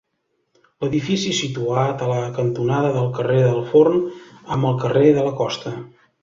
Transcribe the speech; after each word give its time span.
Edifici 0.85 1.33
situat 1.39 2.01
a 2.01 2.07
la 2.11 2.17
cantonada 2.37 2.89
del 2.97 3.11
carrer 3.19 3.37
del 3.45 3.61
Forn 3.75 4.01
amb 4.57 4.71
el 4.71 4.81
carrer 4.87 5.13
de 5.21 5.27
la 5.29 5.37
Costa. 5.45 5.77